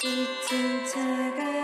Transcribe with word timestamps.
짙은 0.00 0.86
차가 0.86 1.57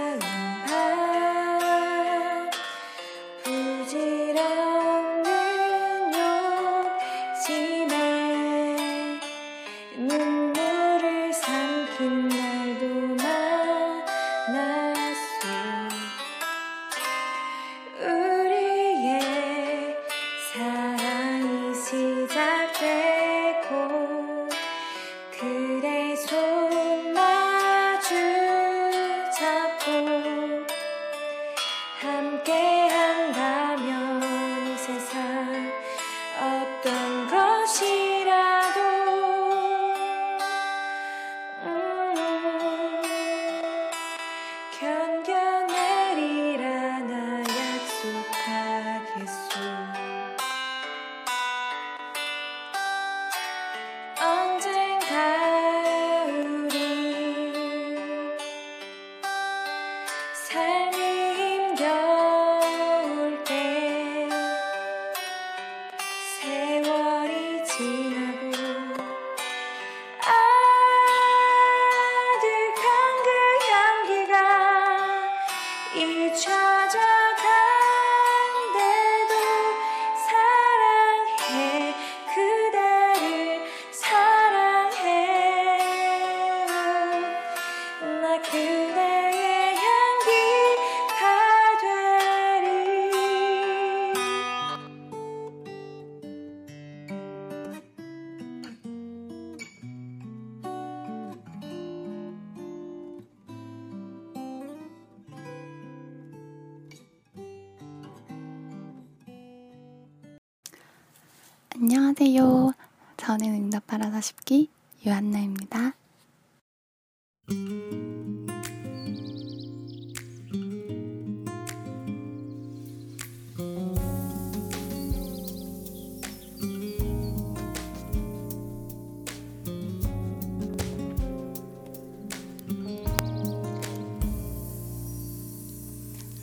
안녕하세요. 111.85 112.73
저는 113.19 113.47
응답하라 113.47 114.19
쉽기 114.23 114.71
유한나입니다. 115.05 115.93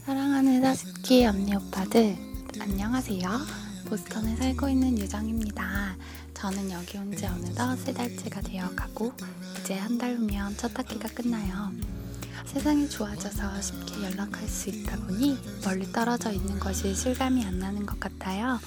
사랑하는 0.05 0.61
사십기 0.61 1.25
언니 1.25 1.55
오빠들 1.55 2.15
안녕하세요. 2.59 3.70
보스턴에 3.91 4.37
살고 4.37 4.69
있는 4.69 4.97
유정입니다. 4.97 5.97
저는 6.33 6.71
여기 6.71 6.97
온 6.97 7.11
지 7.13 7.25
어느덧 7.25 7.75
세 7.75 7.91
달째가 7.91 8.39
되어가고 8.39 9.11
이제 9.59 9.77
한 9.77 9.97
달 9.97 10.15
후면 10.15 10.55
첫 10.55 10.71
학기가 10.79 11.09
끝나요. 11.09 11.73
세상이 12.45 12.89
좋아져서 12.89 13.61
쉽게 13.61 14.01
연락할 14.05 14.47
수 14.47 14.69
있다 14.69 14.95
보니 14.95 15.37
멀리 15.65 15.91
떨어져 15.91 16.31
있는 16.31 16.57
것이 16.57 16.95
실감이 16.95 17.43
안 17.43 17.59
나는 17.59 17.85
것 17.85 17.99
같아요. 17.99 18.61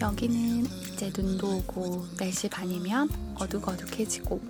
여기는 0.00 0.64
이제 0.64 1.12
눈도 1.14 1.58
오고 1.58 2.06
4시 2.16 2.50
반이면 2.50 3.10
어둑어둑해지고 3.34 4.40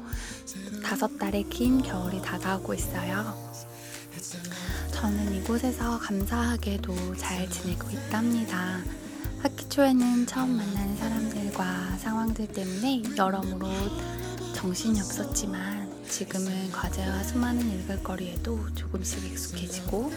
다섯 0.84 1.18
달의 1.18 1.48
긴 1.50 1.82
겨울이 1.82 2.22
다가오고 2.22 2.74
있어요. 2.74 3.36
저는 4.92 5.34
이곳에서 5.34 5.98
감사하게도 5.98 7.16
잘 7.16 7.50
지내고 7.50 7.90
있답니다. 7.90 8.80
학기 9.46 9.68
초에는 9.68 10.26
처음 10.26 10.56
만나는 10.56 10.96
사람들과 10.96 11.98
상황들 11.98 12.48
때문에 12.48 13.04
여러모로 13.16 13.68
정신이 14.56 14.98
없었지만 14.98 15.88
지금은 16.08 16.72
과제와 16.72 17.22
수많은 17.22 17.62
읽을거리에도 17.78 18.74
조금씩 18.74 19.24
익숙해지고 19.24 20.10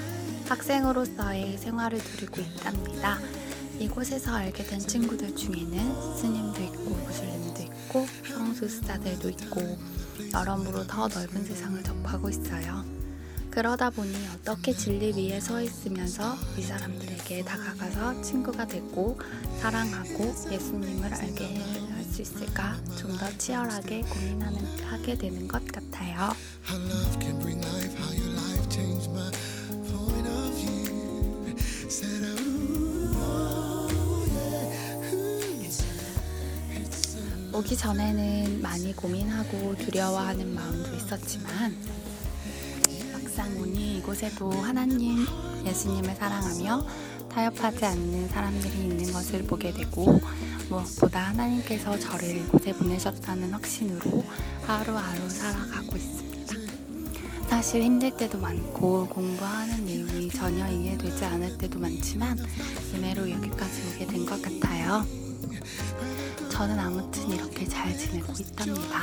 학생으로서의 0.47 1.59
생활을 1.59 1.99
누리고 1.99 2.41
있답니다. 2.41 3.19
이곳에서 3.77 4.33
알게 4.33 4.63
된 4.63 4.79
친구들 4.79 5.35
중에는 5.35 6.15
스님도 6.17 6.63
있고 6.63 6.89
무슬림도 6.89 7.61
있고 7.61 8.07
성소수자들도 8.27 9.29
있고 9.29 9.77
여러모로 10.33 10.87
더 10.87 11.07
넓은 11.07 11.45
세상을 11.45 11.83
접하고 11.83 12.29
있어요. 12.29 12.98
그러다 13.51 13.89
보니 13.89 14.13
어떻게 14.35 14.73
진리 14.73 15.11
위에 15.13 15.39
서 15.39 15.61
있으면서 15.61 16.35
이 16.57 16.61
사람들에게 16.61 17.43
다가가서 17.43 18.21
친구가 18.21 18.67
되고 18.67 19.19
사랑하고 19.59 20.33
예수님을 20.51 21.13
알게 21.13 21.57
할 21.57 21.99
수 22.09 22.21
있을까 22.23 22.75
좀 22.97 23.17
더 23.17 23.29
치열하게 23.37 24.01
고민하는 24.01 24.59
하게 24.83 25.17
되는 25.17 25.47
것 25.47 25.61
같아요. 25.67 26.33
오기 37.53 37.75
전에는 37.75 38.61
많이 38.61 38.95
고민하고 38.95 39.75
두려워하는 39.77 40.53
마음도 40.55 40.95
있었지만 40.95 41.75
오니 43.57 43.97
이곳에도 43.97 44.51
하나님, 44.51 45.25
예수님을 45.65 46.15
사랑하며 46.15 46.85
타협하지 47.29 47.85
않는 47.85 48.27
사람들이 48.29 48.73
있는 48.79 49.11
것을 49.13 49.43
보게 49.43 49.71
되고 49.71 50.19
무엇보다 50.69 51.29
하나님께서 51.29 51.97
저를 51.99 52.37
이곳에 52.37 52.73
보내셨다는 52.73 53.51
확신으로 53.53 54.23
하루하루 54.65 55.29
살아가고 55.29 55.95
있습니다. 55.95 56.29
사실 57.49 57.81
힘들 57.83 58.15
때도 58.15 58.37
많고 58.39 59.07
공부하는 59.07 59.85
내용이 59.85 60.29
전혀 60.29 60.67
이해되지 60.69 61.25
않을 61.25 61.57
때도 61.57 61.79
많지만 61.79 62.37
은혜로 62.93 63.29
여기까지 63.31 63.81
오게 63.95 64.05
된 64.05 64.25
것 64.25 64.41
같아요. 64.41 65.05
저는 66.51 66.77
아무튼 66.77 67.29
이렇게 67.31 67.65
잘 67.67 67.97
지내고 67.97 68.33
있답니다. 68.39 68.99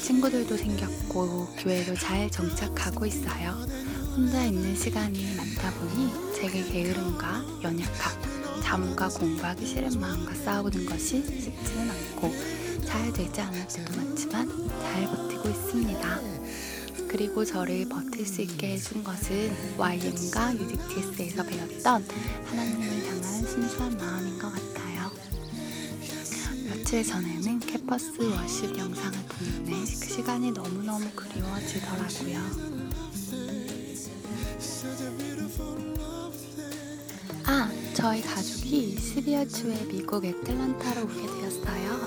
친구들도 0.00 0.56
생겼고 0.56 1.46
교회도 1.58 1.94
잘 1.94 2.30
정착하고 2.30 3.06
있어요. 3.06 3.50
혼자 4.16 4.44
있는 4.44 4.74
시간이 4.74 5.36
많다 5.36 5.70
보니 5.74 6.34
제게 6.34 6.64
게으름과 6.64 7.44
연약함, 7.62 8.62
잠과 8.62 9.08
공부하기 9.08 9.66
싫은 9.66 10.00
마음과 10.00 10.34
싸우는 10.34 10.86
것이 10.86 11.22
쉽지는 11.22 11.90
않고 11.90 12.34
잘 12.84 13.12
되지 13.12 13.40
않을 13.40 13.68
때도 13.68 13.96
많지만 13.96 14.48
잘 14.82 15.04
버티고 15.04 15.48
있습니다. 15.48 16.20
그리고 17.08 17.44
저를 17.44 17.88
버틸 17.88 18.26
수 18.26 18.40
있게 18.42 18.72
해준 18.74 19.04
것은 19.04 19.52
YM과 19.76 20.54
UDTS에서 20.54 21.44
배웠던 21.44 22.04
하나님을 22.46 23.06
향한 23.06 23.22
순수한 23.22 23.96
마음인 23.96 24.38
것 24.38 24.52
같아요. 24.52 24.89
며칠 26.80 27.04
전에는 27.04 27.60
캠퍼스 27.60 28.10
워십 28.22 28.76
영상을 28.78 29.18
보는데 29.28 29.72
그 29.72 29.84
시간이 30.08 30.50
너무너무 30.52 31.04
그리워지더라고요. 31.14 32.40
아, 37.44 37.70
저희 37.94 38.22
가족이 38.22 38.96
12월 38.96 39.52
초에 39.54 39.84
미국 39.88 40.24
애틀란타로 40.24 41.02
오게 41.02 41.14
되었어요. 41.26 42.00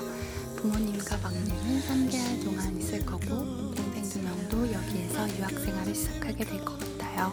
부모님과 0.56 1.18
막내는 1.18 1.82
3개월 1.82 2.44
동안 2.44 2.76
있을 2.76 3.06
거고 3.06 3.72
동생 3.74 4.02
두 4.02 4.18
명도 4.22 4.72
여기에서 4.72 5.28
유학 5.38 5.50
생활을 5.50 5.94
시작하게 5.94 6.44
될 6.44 6.64
것 6.64 6.78
같아요. 6.80 7.32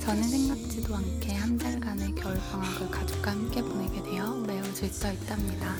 저는 0.00 0.22
생각지도 0.24 0.96
않게 0.96 1.34
한 1.34 1.56
달간의 1.56 2.14
겨울 2.16 2.36
방학을 2.50 2.90
가족과 2.90 3.30
함께 3.30 3.62
보내게 3.62 4.02
되어 4.02 4.34
매우 4.46 4.62
들떠 4.74 5.12
있답니다. 5.12 5.76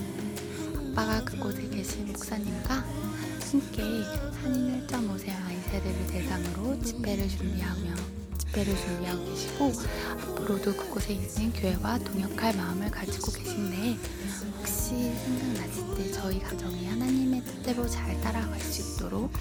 아빠가 0.91 1.23
그곳에 1.23 1.69
계신 1.69 2.05
목사님과 2.07 2.83
함께 3.49 3.81
한인 4.41 4.85
1.5세 4.87 5.29
아이 5.45 5.57
세대를 5.61 6.07
대상으로 6.07 6.81
집회를 6.81 7.29
준비하며 7.29 7.95
집회를 8.37 8.75
준비하고 8.75 9.25
계시고 9.25 9.71
앞으로도 10.11 10.75
그곳에 10.75 11.13
있는 11.13 11.53
교회와 11.53 11.97
동역할 11.99 12.57
마음을 12.57 12.91
가지고 12.91 13.31
계신데 13.31 13.97
혹시 14.57 15.13
생각나실 15.13 15.95
때 15.95 16.11
저희 16.11 16.39
가정이 16.41 16.85
하나님의 16.87 17.41
뜻대로 17.45 17.87
잘 17.87 18.19
따라갈 18.19 18.59
수 18.59 18.95
있도록 18.95 19.31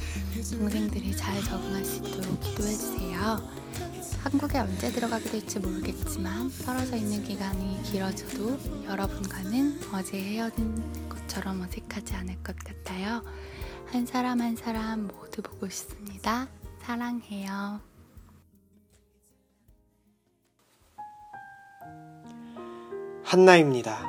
동생들이 0.53 1.17
잘 1.17 1.43
적응할 1.43 1.85
수 1.85 1.97
있도록 1.97 2.41
기도해 2.41 2.73
주세요. 2.73 3.43
한국에 4.23 4.59
언제 4.59 4.93
들어가게 4.93 5.31
될지 5.31 5.59
모르겠지만 5.59 6.53
떨어져 6.65 6.97
있는 6.97 7.25
기간이 7.25 7.83
길어져도 7.85 8.59
여러분과는 8.85 9.81
어제 9.93 10.21
헤어진 10.21 11.10
것처럼 11.31 11.61
어색하지 11.63 12.17
않을 12.17 12.43
것 12.43 12.57
같아요. 12.57 13.23
한 13.87 14.05
사람 14.05 14.41
한 14.41 14.57
사람 14.57 15.07
모두 15.07 15.43
보고 15.43 15.69
싶습니다. 15.69 16.49
사랑해요. 16.81 17.81
한나입니다. 23.25 24.03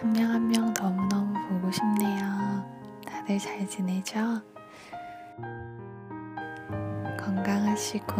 한 0.00 0.12
명 0.12 0.30
한 0.32 0.48
명 0.48 0.72
너무너무 0.74 1.34
보고 1.48 1.70
싶네요. 1.70 2.64
다들 3.06 3.38
잘 3.38 3.68
지내죠? 3.68 4.40
건강하시고, 7.18 8.14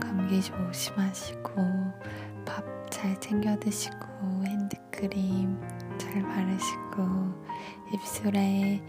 감기 0.00 0.40
조심하시고, 0.40 1.52
밥 1.54 2.31
잘 2.92 3.18
챙겨 3.20 3.56
드시고, 3.58 3.96
핸드크림 4.44 5.58
잘 5.98 6.22
바르시고, 6.22 7.02
입술에 7.94 8.82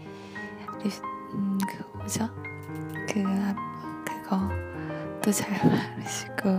립, 0.82 0.92
음, 1.32 1.58
그거 1.66 1.98
뭐죠? 1.98 2.28
그, 3.08 3.24
앞, 3.48 3.56
그거 4.04 4.38
또잘 5.22 5.48
바르시고, 5.58 6.50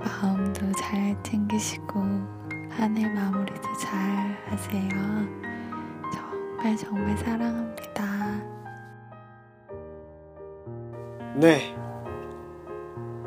마음도 0.00 0.72
잘 0.72 1.14
챙기시고, 1.22 2.00
한 2.70 2.96
해 2.96 3.06
마무리도 3.06 3.76
잘 3.76 3.94
하세요. 4.48 4.88
정말 6.12 6.76
정말 6.76 7.18
사랑합니다. 7.18 8.04
네. 11.36 11.76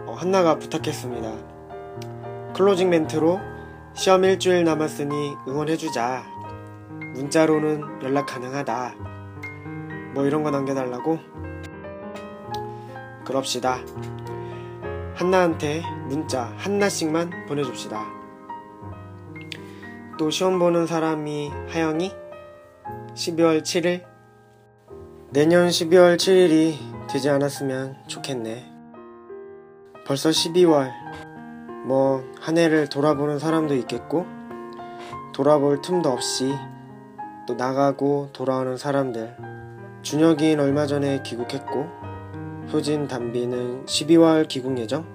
어, 0.07 0.13
한나가 0.17 0.57
부탁했습니다. 0.57 1.56
클로징 2.57 2.89
멘트로 2.89 3.39
시험 3.93 4.23
일주일 4.23 4.63
남았으니 4.63 5.35
응원해주자. 5.47 6.25
문자로는 7.13 8.01
연락 8.01 8.25
가능하다. 8.25 8.95
뭐 10.15 10.25
이런 10.25 10.41
거 10.41 10.49
남겨달라고? 10.49 11.19
그럽시다. 13.25 13.77
한나한테 15.13 15.83
문자 16.07 16.51
한나씩만 16.57 17.45
보내줍시다. 17.45 18.03
또 20.17 20.31
시험 20.31 20.57
보는 20.57 20.87
사람이 20.87 21.51
하영이 21.69 22.11
12월 23.13 23.61
7일 23.61 24.03
내년 25.29 25.67
12월 25.67 26.15
7일이 26.17 27.07
되지 27.07 27.29
않았으면 27.29 27.97
좋겠네. 28.07 28.65
벌써 30.07 30.29
12월. 30.29 31.06
뭐, 31.87 32.21
한 32.41 32.57
해를 32.57 32.89
돌아보는 32.89 33.39
사람도 33.39 33.73
있겠고, 33.75 34.25
돌아볼 35.33 35.81
틈도 35.81 36.09
없이 36.09 36.53
또 37.47 37.53
나가고 37.53 38.31
돌아오는 38.33 38.75
사람들. 38.75 39.37
준혁이는 40.01 40.61
얼마 40.61 40.85
전에 40.85 41.23
귀국했고, 41.23 41.85
효진, 42.73 43.07
담비는 43.07 43.85
12월 43.85 44.49
귀국 44.49 44.77
예정. 44.77 45.05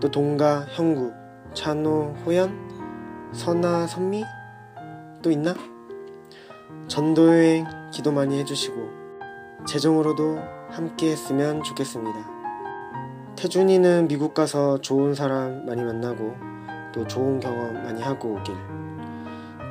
또 0.00 0.10
동가, 0.10 0.66
형구, 0.70 1.12
찬호, 1.54 2.16
호연, 2.26 3.30
선아, 3.32 3.86
선미? 3.86 4.24
또 5.22 5.30
있나? 5.30 5.54
전도여행 6.88 7.64
기도 7.92 8.10
많이 8.10 8.40
해주시고, 8.40 8.88
재정으로도 9.68 10.40
함께 10.68 11.12
했으면 11.12 11.62
좋겠습니다. 11.62 12.35
태준이는 13.36 14.08
미국 14.08 14.32
가서 14.34 14.80
좋은 14.80 15.14
사람 15.14 15.66
많이 15.66 15.84
만나고 15.84 16.34
또 16.92 17.06
좋은 17.06 17.38
경험 17.38 17.74
많이 17.74 18.00
하고 18.02 18.30
오길. 18.34 18.54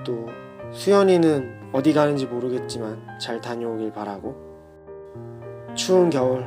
또 0.06 0.28
수연이는 0.72 1.70
어디 1.74 1.94
가는지 1.94 2.26
모르겠지만 2.28 3.02
잘 3.20 3.42
다녀오길 3.42 3.92
바라고. 3.92 4.36
추운 5.74 6.10
겨울 6.10 6.46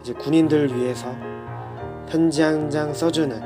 이제 0.00 0.12
군인들 0.12 0.76
위해서 0.76 1.08
편지 2.06 2.42
한 2.42 2.70
장 2.70 2.92
써주는 2.92 3.40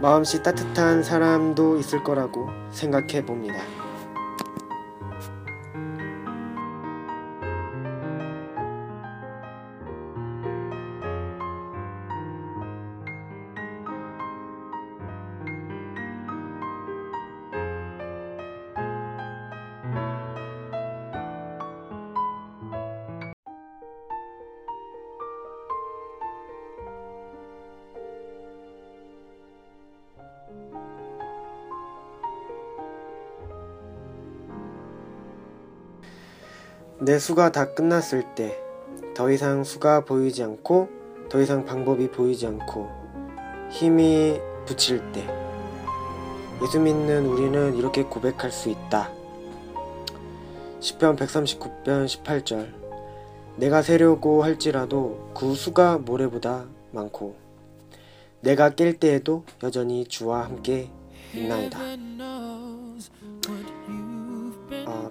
마음씨 0.00 0.42
따뜻한 0.42 1.02
사람도 1.02 1.76
있을 1.76 2.02
거라고 2.02 2.48
생각해 2.70 3.24
봅니다. 3.26 3.56
내 37.00 37.18
수가 37.18 37.52
다 37.52 37.74
끝났을 37.74 38.24
때 38.34 38.70
더 39.14 39.30
이상 39.30 39.64
수가 39.64 40.04
보이지 40.04 40.42
않고 40.42 40.88
더 41.28 41.40
이상 41.40 41.64
방법이 41.64 42.10
보이지 42.10 42.46
않고 42.46 42.88
힘이 43.70 44.40
붙일 44.66 45.12
때 45.12 45.26
예수 46.62 46.80
믿는 46.80 47.26
우리는 47.26 47.76
이렇게 47.76 48.02
고백할 48.02 48.50
수 48.50 48.68
있다. 48.68 49.10
10편 50.80 51.18
139편 51.18 52.06
18절 52.06 52.72
내가 53.56 53.82
세려고 53.82 54.42
할지라도 54.42 55.30
그 55.34 55.54
수가 55.54 55.98
모래보다 55.98 56.64
많고 56.92 57.36
내가 58.40 58.70
깰 58.70 58.98
때에도 58.98 59.44
여전히 59.62 60.06
주와 60.06 60.44
함께 60.44 60.88
있나이다. 61.34 61.78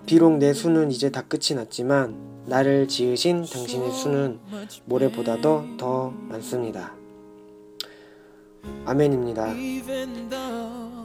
어, 0.09 0.11
비록 0.11 0.37
내 0.37 0.53
수는 0.53 0.89
이제 0.89 1.11
다 1.11 1.21
끝이 1.21 1.55
났지만 1.55 2.15
나를 2.47 2.87
지으신 2.87 3.45
당신의 3.45 3.91
수는 3.91 4.39
모래보다도 4.85 5.77
더 5.77 6.11
많습니다. 6.29 6.93
아멘입니다. 8.85 9.53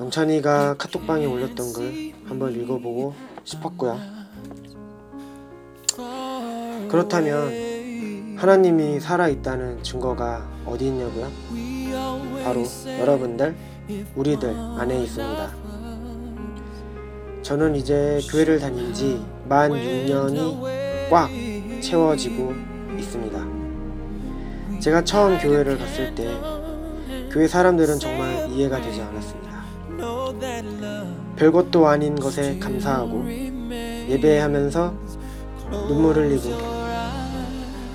영찬이가 0.00 0.78
카톡방에 0.78 1.26
올렸던 1.26 1.72
글 1.74 2.12
한번 2.24 2.58
읽어보고 2.58 3.14
싶었고요. 3.44 4.00
그렇다면 6.88 8.38
하나님이 8.38 9.00
살아있다는 9.00 9.82
증거가 9.82 10.48
어디 10.64 10.86
있냐고요? 10.86 11.30
바로 12.42 12.64
여러분들, 13.00 13.54
우리들 14.16 14.48
안에 14.48 15.02
있습니다. 15.02 15.63
저는 17.44 17.76
이제 17.76 18.20
교회를 18.30 18.58
다닌 18.58 18.92
지 18.92 19.20
만 19.46 19.70
6년이 19.70 21.10
꽉 21.10 21.28
채워지고 21.82 22.54
있습니다. 22.98 24.80
제가 24.80 25.04
처음 25.04 25.36
교회를 25.38 25.76
갔을 25.78 26.14
때 26.14 26.26
교회 27.30 27.46
사람들은 27.46 27.98
정말 27.98 28.48
이해가 28.50 28.80
되지 28.80 29.02
않았습니다. 29.02 29.64
별것도 31.36 31.86
아닌 31.86 32.14
것에 32.14 32.58
감사하고 32.58 33.26
예배하면서 34.08 34.94
눈물 35.88 36.16
흘리고 36.16 36.50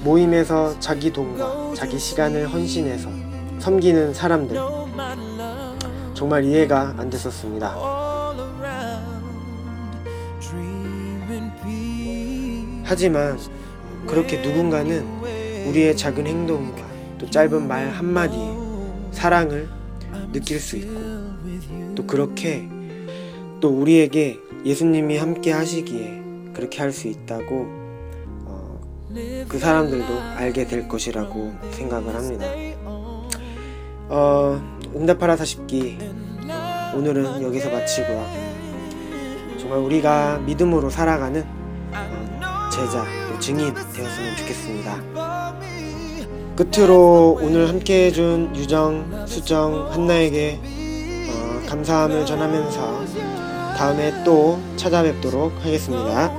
모임에서 0.04 0.80
자기 0.80 1.12
돈과 1.12 1.74
자기 1.74 1.98
시간을 1.98 2.48
헌신해서 2.48 3.10
섬기는 3.58 4.14
사람들 4.14 4.56
정말 6.14 6.44
이해가 6.44 6.94
안 6.98 7.10
됐었습니다. 7.10 7.99
하지만 12.90 13.38
그렇게 14.08 14.42
누군가는 14.42 15.06
우리의 15.68 15.96
작은 15.96 16.26
행동과 16.26 16.84
또 17.20 17.30
짧은 17.30 17.68
말 17.68 17.92
한마디에 17.92 18.52
사랑을 19.12 19.70
느낄 20.32 20.60
수 20.60 20.76
있고 20.78 21.00
또 21.94 22.08
그렇게 22.08 22.68
또 23.62 23.70
우리에게 23.70 24.40
예수님이 24.66 25.18
함께 25.18 25.52
하시기에 25.52 26.24
그렇게 26.56 26.82
할 26.82 26.92
수 26.92 27.08
있다고 27.08 27.68
어, 28.48 28.82
그 29.48 29.60
사람들도 29.60 30.20
알게 30.38 30.66
될 30.66 30.88
것이라고 30.88 31.54
생각을 31.70 32.16
합니다. 32.16 32.48
어, 34.08 34.60
응답하라 34.96 35.36
40기 35.36 36.96
오늘은 36.96 37.44
여기서 37.44 37.70
마치고요. 37.70 38.26
정말 39.60 39.78
우리가 39.78 40.40
믿음으로 40.40 40.90
살아가는 40.90 41.46
어, 41.94 42.49
제자 42.70 43.04
또 43.28 43.40
증인 43.40 43.74
되었으면 43.74 44.38
좋겠습니다. 44.38 45.04
끝으로 46.56 47.40
오늘 47.42 47.70
함께 47.70 48.08
해준 48.08 48.56
유정, 48.56 49.26
수정, 49.28 49.92
한나에게 49.92 50.60
어, 50.62 51.68
감사함을 51.68 52.26
전하면서 52.26 53.06
다음에 53.78 54.24
또 54.24 54.60
찾아뵙도록 54.76 55.54
하겠습니다. 55.64 56.32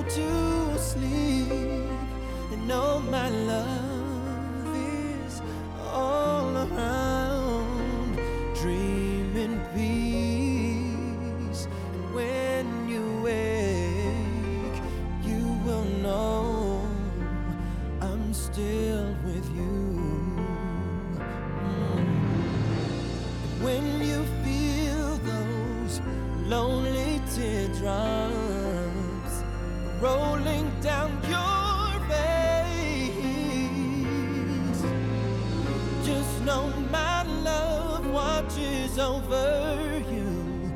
Know 36.50 36.69
my 36.90 37.23
love 37.45 38.04
watches 38.12 38.99
over 38.99 40.02
you 40.11 40.73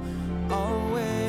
always. 0.48 1.23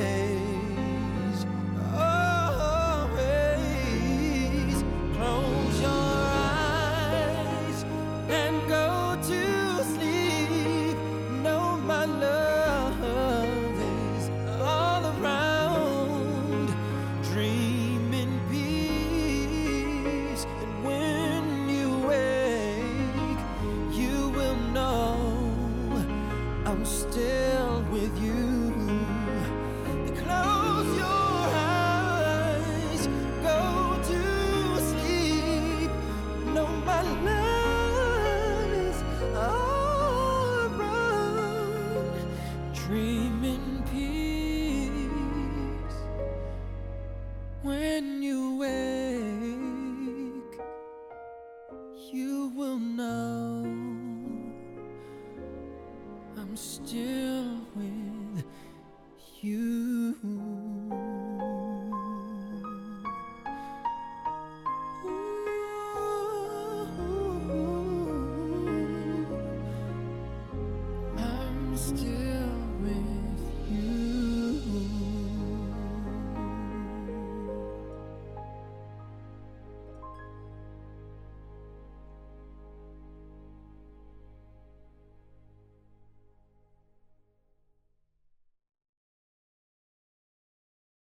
free. 42.88 43.25